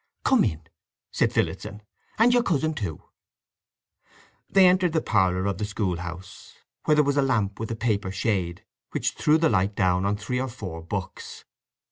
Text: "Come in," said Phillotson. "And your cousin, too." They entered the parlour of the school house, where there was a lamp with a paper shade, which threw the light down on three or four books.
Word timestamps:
"Come 0.25 0.43
in," 0.43 0.61
said 1.11 1.31
Phillotson. 1.31 1.83
"And 2.17 2.33
your 2.33 2.41
cousin, 2.41 2.73
too." 2.73 3.03
They 4.49 4.65
entered 4.65 4.93
the 4.93 5.01
parlour 5.03 5.45
of 5.45 5.59
the 5.59 5.65
school 5.65 5.97
house, 5.97 6.55
where 6.85 6.95
there 6.95 7.03
was 7.03 7.17
a 7.17 7.21
lamp 7.21 7.59
with 7.59 7.69
a 7.69 7.75
paper 7.75 8.09
shade, 8.11 8.65
which 8.93 9.11
threw 9.11 9.37
the 9.37 9.47
light 9.49 9.75
down 9.75 10.07
on 10.07 10.17
three 10.17 10.41
or 10.41 10.47
four 10.47 10.81
books. 10.81 11.45